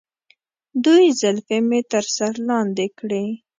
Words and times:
دوی 0.83 1.05
زلفې 1.21 1.57
مې 1.67 1.79
تر 1.91 2.05
سر 2.15 2.33
لاندې 2.47 2.87
کړي. 2.99 3.25